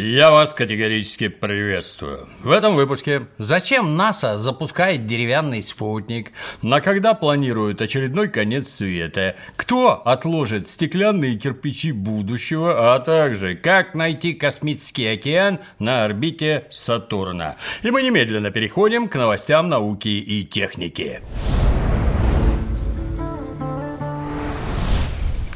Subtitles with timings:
[0.00, 2.28] Я вас категорически приветствую.
[2.44, 6.30] В этом выпуске Зачем НАСА запускает деревянный спутник?
[6.62, 14.34] на когда планируют очередной конец света, кто отложит стеклянные кирпичи будущего, а также как найти
[14.34, 17.56] космический океан на орбите Сатурна.
[17.82, 21.22] И мы немедленно переходим к новостям науки и техники.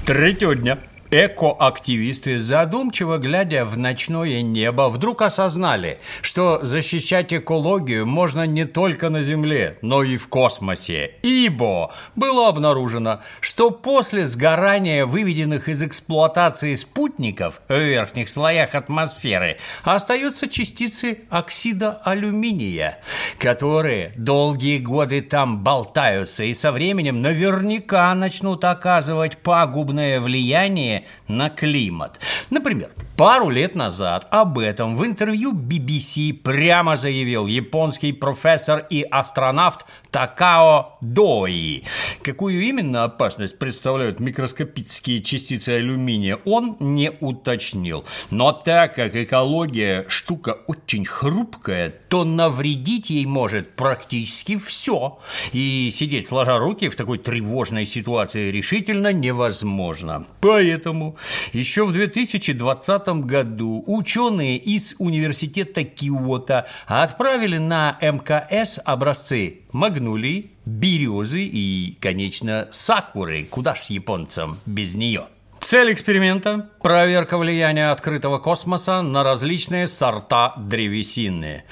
[0.04, 0.78] Третьего дня
[1.14, 9.20] Экоактивисты, задумчиво глядя в ночное небо, вдруг осознали, что защищать экологию можно не только на
[9.20, 11.16] Земле, но и в космосе.
[11.22, 20.48] Ибо было обнаружено, что после сгорания выведенных из эксплуатации спутников в верхних слоях атмосферы остаются
[20.48, 23.00] частицы оксида алюминия,
[23.38, 32.20] которые долгие годы там болтаются и со временем наверняка начнут оказывать пагубное влияние на климат.
[32.50, 32.88] Например,
[33.22, 40.98] пару лет назад об этом в интервью BBC прямо заявил японский профессор и астронавт Такао
[41.00, 41.84] Дои.
[42.22, 48.04] Какую именно опасность представляют микроскопические частицы алюминия, он не уточнил.
[48.30, 55.20] Но так как экология штука очень хрупкая, то навредить ей может практически все.
[55.52, 60.26] И сидеть сложа руки в такой тревожной ситуации решительно невозможно.
[60.40, 61.16] Поэтому
[61.52, 71.96] еще в 2020 году ученые из университета Киото отправили на МКС образцы магнолии, березы и,
[72.00, 73.44] конечно, сакуры.
[73.44, 75.26] Куда ж японцам без нее?
[75.60, 81.64] Цель эксперимента– проверка влияния открытого космоса на различные сорта древесины.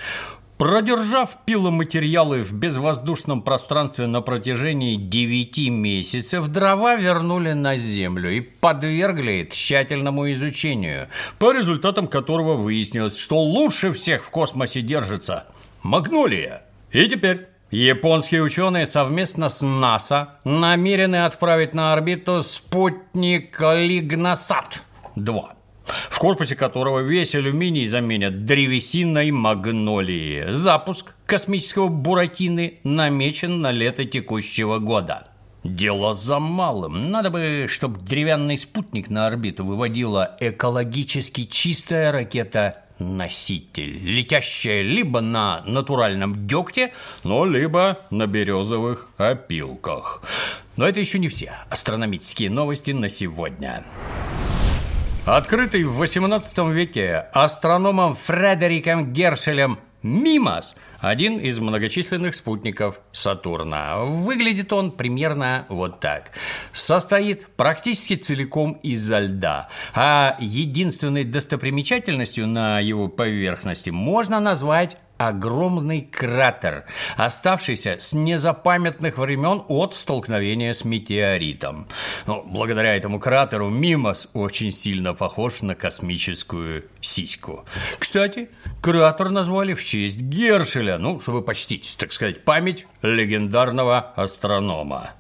[0.61, 9.49] Продержав пиломатериалы в безвоздушном пространстве на протяжении 9 месяцев, дрова вернули на Землю и подвергли
[9.51, 11.09] тщательному изучению,
[11.39, 15.47] по результатам которого выяснилось, что лучше всех в космосе держится
[15.83, 16.65] магнолия.
[16.93, 25.60] И теперь Японские ученые совместно с НАСА намерены отправить на орбиту спутник Лигносат-2
[26.11, 30.53] в корпусе которого весь алюминий заменят древесиной магнолии.
[30.53, 35.29] Запуск космического Буратины намечен на лето текущего года.
[35.63, 37.11] Дело за малым.
[37.11, 45.63] Надо бы, чтобы деревянный спутник на орбиту выводила экологически чистая ракета носитель, летящая либо на
[45.67, 46.93] натуральном дегте,
[47.25, 50.23] но либо на березовых опилках.
[50.77, 53.85] Но это еще не все астрономические новости на сегодня.
[55.33, 63.99] Открытый в XVIII веке астрономом Фредериком Гершелем Мимос– один из многочисленных спутников Сатурна.
[63.99, 66.33] Выглядит он примерно вот так.
[66.73, 76.85] Состоит практически целиком изо льда, а единственной достопримечательностью на его поверхности можно назвать огромный кратер,
[77.19, 81.89] оставшийся с незапамятных времен от столкновения с метеоритом.
[82.27, 87.67] Но благодаря этому кратеру Мимос очень сильно похож на космическую сиську.
[87.99, 88.49] Кстати,
[88.81, 95.11] кратер назвали в честь Гершеля, ну, чтобы почтить, так сказать, память легендарного астронома.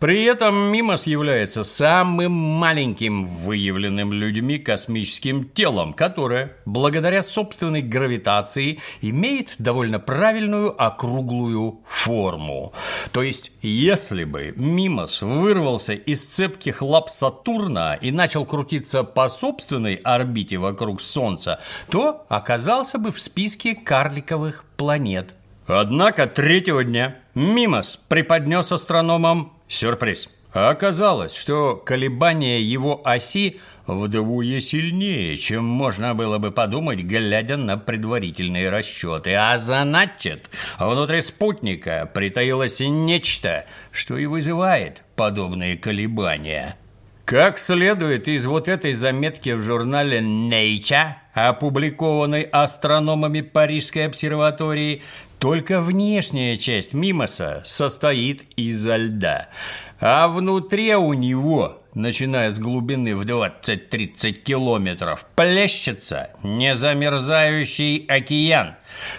[0.00, 9.54] При этом Мимос является самым маленьким выявленным людьми космическим телом, которое, благодаря собственной гравитации, имеет
[9.58, 12.72] довольно правильную округлую форму.
[13.12, 19.94] То есть, если бы Мимос вырвался из цепких лап Сатурна и начал крутиться по собственной
[19.94, 25.34] орбите вокруг Солнца, то оказался бы в списке карликовых планет.
[25.66, 30.28] Однако третьего дня Мимос преподнес астрономам Сюрприз.
[30.52, 38.70] Оказалось, что колебания его оси вдвое сильнее, чем можно было бы подумать, глядя на предварительные
[38.70, 39.34] расчеты.
[39.34, 46.76] А значит, внутри спутника притаилось нечто, что и вызывает подобные колебания.
[47.24, 55.00] Как следует из вот этой заметки в журнале Nature, опубликованной астрономами Парижской обсерватории,
[55.38, 59.48] только внешняя часть Мимоса состоит изо льда,
[60.00, 68.74] а внутри у него, начиная с глубины в 20-30 километров, плещется незамерзающий океан,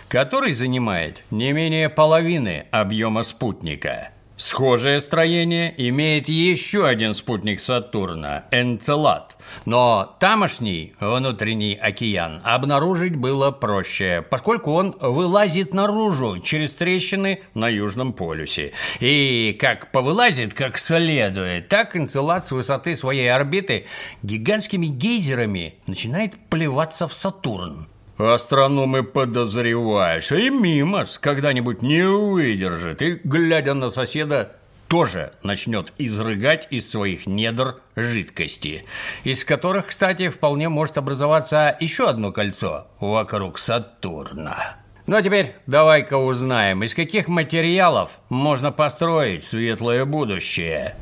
[0.10, 4.12] который занимает не менее половины объема спутника.
[4.38, 9.38] Схожее строение имеет еще один спутник Сатурна– Энцелад.
[9.66, 18.12] Но тамошний внутренний океан обнаружить было проще, поскольку он вылазит наружу через трещины на Южном
[18.12, 18.74] полюсе.
[19.00, 23.86] И как повылазит как следует, так Энцелад с высоты своей орбиты
[24.22, 27.88] гигантскими гейзерами начинает плеваться в Сатурн.
[28.18, 34.54] Астрономы подозревают, что и Мимос когда-нибудь не выдержит и, глядя на соседа,
[34.88, 38.86] тоже начнет изрыгать из своих недр жидкости,
[39.26, 44.78] из которых, кстати, вполне может образоваться еще одно кольцо вокруг Сатурна.
[45.08, 50.96] Ну а теперь давай-ка узнаем, из каких материалов можно построить светлое будущее.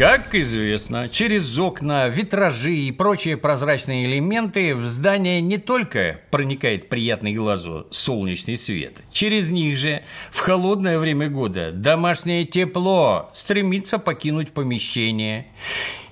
[0.00, 7.34] Как известно, через окна, витражи и прочие прозрачные элементы в здание не только проникает приятный
[7.34, 15.48] глазу солнечный свет, через них же в холодное время года домашнее тепло стремится покинуть помещение.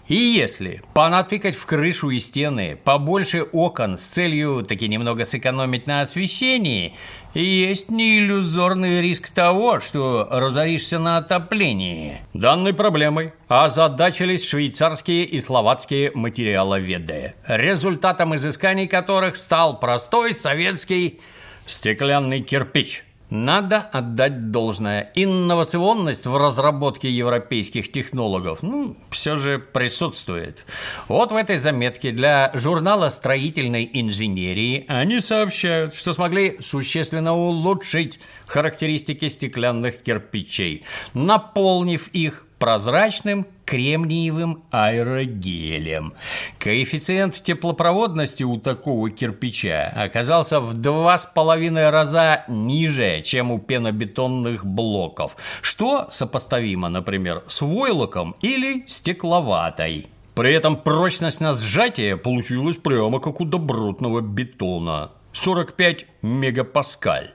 [0.09, 6.01] И если понатыкать в крышу и стены побольше окон с целью таки немного сэкономить на
[6.01, 6.95] освещении,
[7.35, 12.23] есть неиллюзорный риск того, что разоришься на отоплении.
[12.33, 21.21] Данной проблемой озадачились швейцарские и словацкие материаловеды, результатом изысканий которых стал простой советский
[21.67, 25.11] стеклянный кирпич– надо отдать должное.
[25.15, 30.65] Инновационность в разработке европейских технологов, ну, все же присутствует.
[31.09, 39.29] Вот в этой заметке для журнала строительной инженерии они сообщают, что смогли существенно улучшить характеристики
[39.29, 46.15] стеклянных кирпичей, наполнив их прозрачным кремниевым аэрогелем.
[46.59, 54.65] Коэффициент теплопроводности у такого кирпича оказался в два с половиной раза ниже, чем у пенобетонных
[54.65, 60.07] блоков, что сопоставимо, например, с войлоком или стекловатой.
[60.35, 67.35] При этом прочность на сжатие получилась прямо как у добротного бетона– 45 мегапаскаль.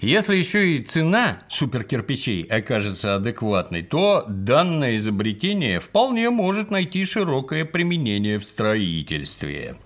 [0.00, 8.38] Если еще и цена суперкирпичей окажется адекватной, то данное изобретение вполне может найти широкое применение
[8.38, 9.76] в строительстве.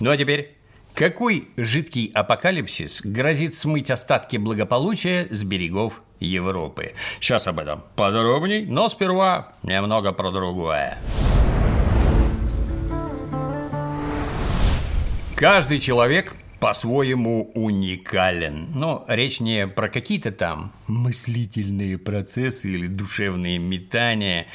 [0.00, 0.56] Ну а теперь
[0.94, 6.92] какой жидкий апокалипсис грозит смыть остатки благополучия с берегов Европы?
[7.18, 10.98] Сейчас об этом подробней, но сперва немного про другое.
[15.34, 18.70] Каждый человек по-своему уникален.
[18.72, 24.46] Но речь не про какие-то там мыслительные процессы или душевные метания.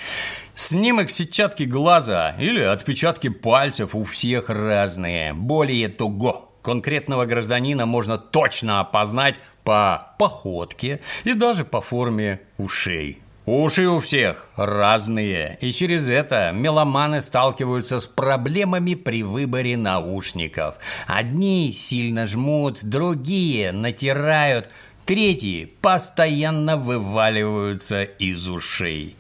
[0.56, 5.34] Снимок сетчатки глаза или отпечатки пальцев у всех разные.
[5.34, 13.20] Более того, конкретного гражданина можно точно опознать по походке и даже по форме ушей.
[13.48, 20.76] Уши у всех разные, и через это меломаны сталкиваются с проблемами при выборе наушников.
[21.08, 24.70] Одни сильно жмут, другие натирают–
[25.08, 29.16] Третьи постоянно вываливаются из ушей.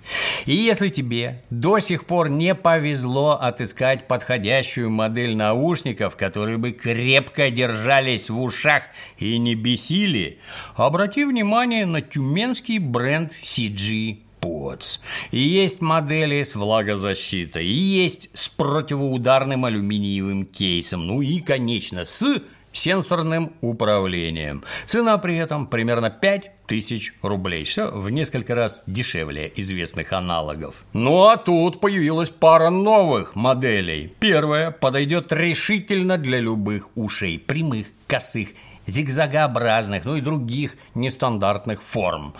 [0.45, 7.49] И если тебе до сих пор не повезло отыскать подходящую модель наушников, которые бы крепко
[7.51, 8.83] держались в ушах
[9.17, 10.39] и не бесили,
[10.75, 14.99] обрати внимание на тюменский бренд CG Pods.
[15.31, 22.41] И есть модели с влагозащитой, и есть с противоударным алюминиевым кейсом, ну и, конечно, с
[22.77, 24.63] сенсорным управлением.
[24.85, 27.63] Цена при этом примерно 5000 рублей.
[27.63, 30.85] Все в несколько раз дешевле известных аналогов.
[30.93, 34.13] Ну а тут появилась пара новых моделей.
[34.19, 38.49] Первая подойдет решительно для любых ушей, прямых, косых,
[38.87, 42.33] зигзагообразных, ну и других нестандартных форм.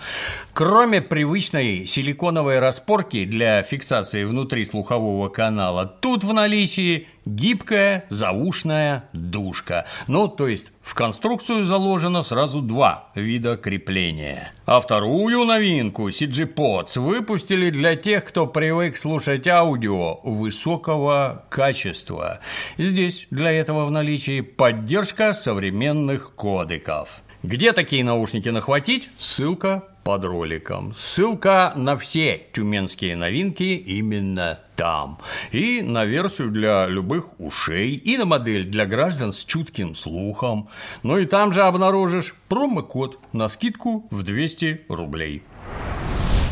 [0.54, 9.86] Кроме привычной силиконовой распорки для фиксации внутри слухового канала, тут в наличии гибкая заушная душка.
[10.06, 14.52] Ну, то есть в конструкцию заложено сразу два вида крепления.
[14.66, 22.40] А вторую новинку CG Pods выпустили для тех, кто привык слушать аудио высокого качества.
[22.78, 27.22] Здесь для этого в наличии поддержка современных кодеков.
[27.42, 29.08] Где такие наушники нахватить?
[29.18, 30.94] Ссылка под роликом.
[30.94, 35.18] Ссылка на все тюменские новинки именно там.
[35.52, 40.70] И на версию для любых ушей, и на модель для граждан с чутким слухом.
[41.02, 45.42] Ну и там же обнаружишь промокод на скидку в 200 рублей.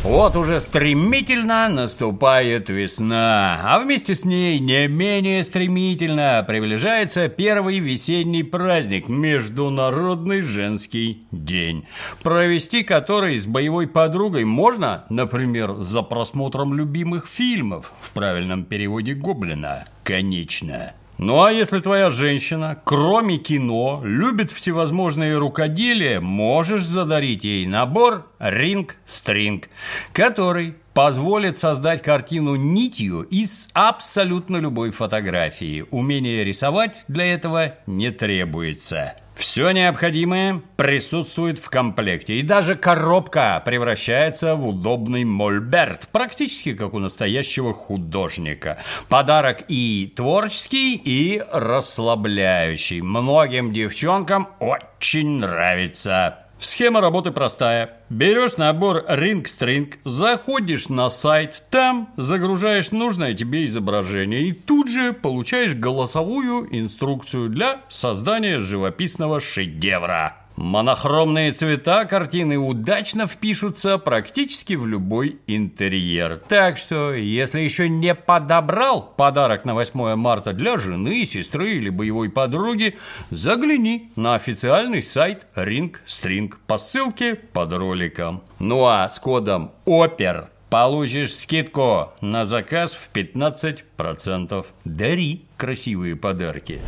[0.03, 8.43] Вот уже стремительно наступает весна, а вместе с ней не менее стремительно приближается первый весенний
[8.43, 11.85] праздник– Международный женский день,
[12.23, 19.85] провести который с боевой подругой можно, например, за просмотром любимых фильмов в правильном переводе Гоблина.
[20.03, 20.93] Конечно.
[21.17, 29.67] Ну а если твоя женщина, кроме кино, любит всевозможные рукоделия, можешь задарить ей набор ринг-стринг,
[30.13, 35.85] который позволит создать картину нитью из абсолютно любой фотографии.
[35.91, 39.13] Умение рисовать для этого не требуется.
[39.35, 46.99] Все необходимое присутствует в комплекте, и даже коробка превращается в удобный мольберт, практически как у
[46.99, 48.79] настоящего художника.
[49.07, 53.01] Подарок и творческий, и расслабляющий.
[53.01, 56.46] Многим девчонкам очень нравится.
[56.59, 57.99] Схема работы простая.
[58.09, 65.13] Берешь набор Ring String, заходишь на сайт, там загружаешь нужное тебе изображение и тут же
[65.13, 70.46] получаешь голосовую инструкцию для создания живописного шедевра.
[70.57, 76.41] Монохромные цвета картины удачно впишутся практически в любой интерьер.
[76.47, 82.31] Так что, если еще не подобрал подарок на 8 марта для жены, сестры или боевой
[82.31, 82.97] подруги,
[83.29, 88.41] загляни на официальный сайт Ring String по ссылке под роликом.
[88.57, 94.65] Ну а с кодом ОПЕР получишь скидку на заказ в 15%.
[94.85, 96.81] Дари красивые подарки.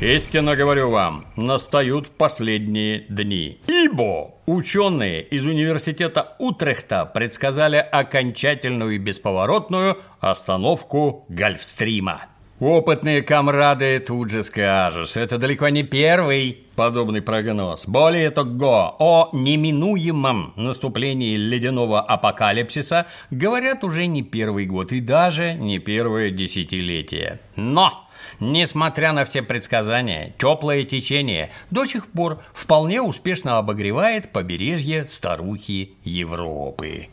[0.00, 3.58] Истинно говорю вам, настают последние дни.
[3.66, 12.22] Ибо ученые из университета Утрехта предсказали окончательную и бесповоротную остановку Гольфстрима.
[12.60, 17.86] Опытные комрады тут же что это далеко не первый подобный прогноз.
[17.86, 25.78] Более того, о неминуемом наступлении ледяного апокалипсиса говорят уже не первый год и даже не
[25.78, 27.38] первое десятилетие.
[27.54, 28.06] Но
[28.40, 37.08] Несмотря на все предсказания, теплое течение до сих пор вполне успешно обогревает побережье старухи Европы.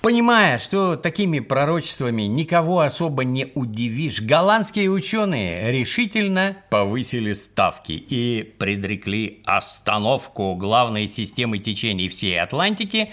[0.00, 9.42] Понимая, что такими пророчествами никого особо не удивишь, голландские ученые решительно повысили ставки и предрекли
[9.44, 13.10] остановку главной системы течений всей Атлантики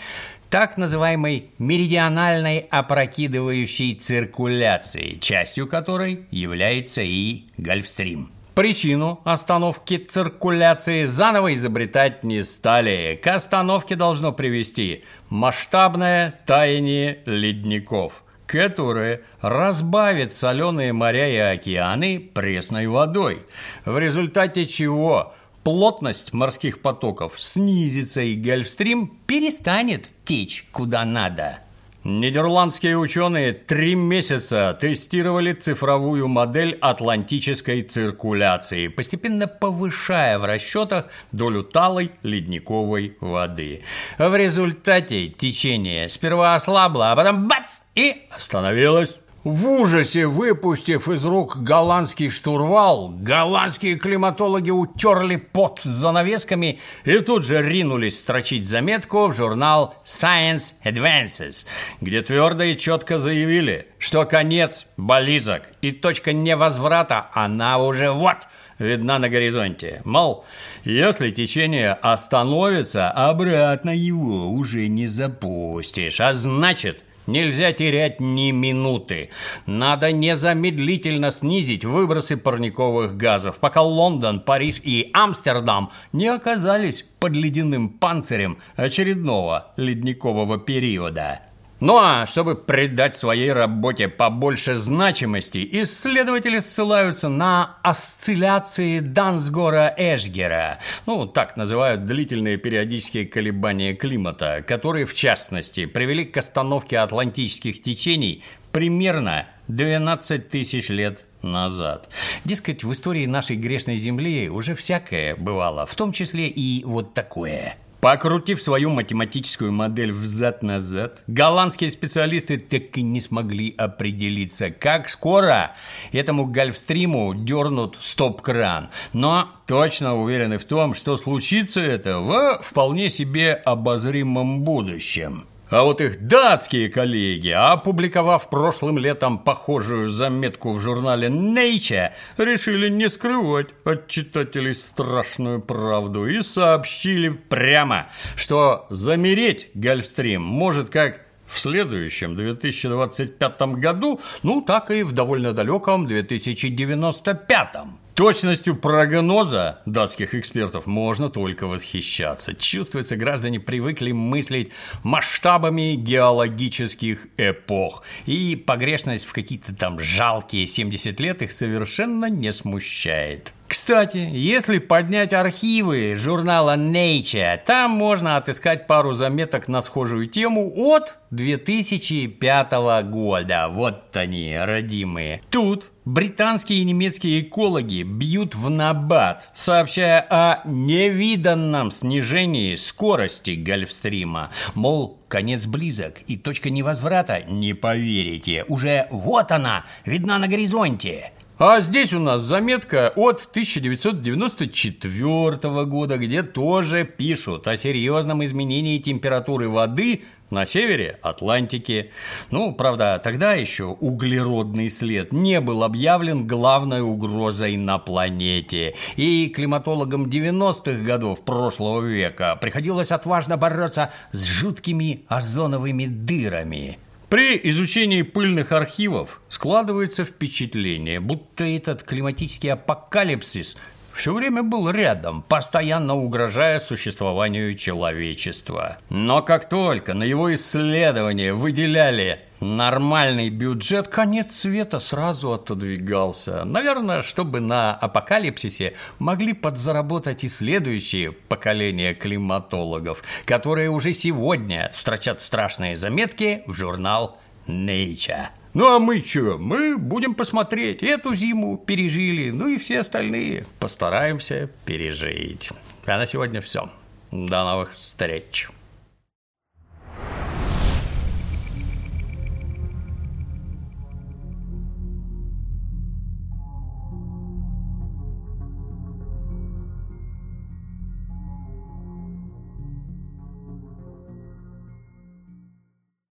[0.56, 8.32] так называемой меридиональной опрокидывающей циркуляции, частью которой является и Гольфстрим.
[8.54, 13.20] Причину остановки циркуляции заново изобретать не стали.
[13.22, 23.46] К остановке должно привести масштабное таяние ледников, которое разбавит соленые моря и океаны пресной водой,
[23.84, 25.34] в результате чего–
[25.66, 31.60] плотность морских потоков снизится и Гольфстрим перестанет течь куда надо.
[32.04, 42.12] Нидерландские ученые три месяца тестировали цифровую модель атлантической циркуляции, постепенно повышая в расчетах долю талой
[42.22, 43.82] ледниковой воды.
[44.20, 49.20] В результате течение сперва ослабло, а потом бац и остановилось.
[49.46, 57.62] В ужасе выпустив из рук голландский штурвал, голландские климатологи утерли пот занавесками и тут же
[57.62, 61.68] ринулись строчить заметку в журнал Science Advances,
[62.02, 68.38] где твердо и четко заявили, что конец близок и точка невозврата, она уже вот–
[68.80, 70.02] видна на горизонте.
[70.06, 70.46] Мол,
[70.84, 76.20] если течение остановится, обратно его уже не запустишь.
[76.20, 79.30] А значит, Нельзя терять ни минуты.
[79.66, 87.90] Надо незамедлительно снизить выбросы парниковых газов, пока Лондон, Париж и Амстердам не оказались под ледяным
[87.90, 91.42] панцирем очередного ледникового периода.
[91.86, 101.56] Ну а чтобы придать своей работе побольше значимости, исследователи ссылаются на осцилляции Дансгора-Эшгера, ну так
[101.58, 110.50] называют длительные периодические колебания климата, которые в частности привели к остановке атлантических течений примерно 12
[110.50, 112.10] тысяч лет назад.
[112.46, 117.78] Дескать, в истории нашей грешной земли уже всякое бывало, в том числе и вот такое–
[118.06, 125.76] Покрутив свою математическую модель взад-назад, голландские специалисты так и не смогли определиться, как скоро
[126.12, 128.90] этому гольфстриму дернут стоп-кран.
[129.14, 135.48] Но точно уверены в том, что случится это в вполне себе обозримом будущем.
[135.76, 143.10] А вот их датские коллеги, опубликовав прошлым летом похожую заметку в журнале Nature, решили не
[143.10, 152.38] скрывать от читателей страшную правду и сообщили прямо, что замереть Гольфстрим может как в следующем
[152.38, 158.05] 2025 году, ну так и в довольно далеком 2095.
[158.16, 162.56] Точностью прогноза датских экспертов можно только восхищаться.
[162.56, 164.72] Чувствуется, граждане привыкли мыслить
[165.04, 168.04] масштабами геологических эпох.
[168.26, 173.54] И погрешность в какие-то там жалкие 70 лет их совершенно не смущает.
[173.68, 181.18] Кстати, если поднять архивы журнала Nature, там можно отыскать пару заметок на схожую тему от
[181.32, 182.72] 2005
[183.04, 183.68] года.
[183.70, 185.42] Вот они, родимые.
[185.50, 194.52] Тут британские и немецкие экологи бьют в набат, сообщая о невиданном снижении скорости Гольфстрима.
[194.76, 201.32] Мол, конец близок и точка невозврата, не поверите, уже вот она, видна на горизонте.
[201.58, 209.70] А здесь у нас заметка от 1994 года, где тоже пишут о серьезном изменении температуры
[209.70, 212.12] воды на севере Атлантики.
[212.52, 218.96] Ну, правда, тогда еще углеродный след не был объявлен главной угрозой на планете.
[219.16, 227.00] И климатологам 90-х годов прошлого века приходилось отважно бороться с жуткими озоновыми дырами.
[227.30, 233.78] При изучении пыльных архивов складывается впечатление, будто этот климатический апокалипсис
[234.16, 238.98] все время был рядом, постоянно угрожая существованию человечества.
[239.10, 246.64] Но как только на его исследование выделяли нормальный бюджет, конец света сразу отодвигался.
[246.64, 255.96] Наверное, чтобы на апокалипсисе могли подзаработать и следующие поколения климатологов, которые уже сегодня строчат страшные
[255.96, 258.48] заметки в журнал Nature.
[258.74, 259.58] Ну а мы что?
[259.58, 261.02] Мы будем посмотреть.
[261.02, 265.72] Эту зиму пережили, ну и все остальные постараемся пережить.
[266.06, 266.90] А на сегодня все.
[267.32, 268.68] До новых встреч.